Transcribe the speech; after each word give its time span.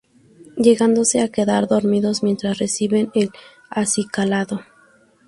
Llegándose 0.57 1.21
a 1.21 1.27
quedar 1.27 1.67
dormidos 1.67 2.23
mientras 2.23 2.57
reciben 2.57 3.11
el 3.13 3.29
acicalado. 3.69 4.63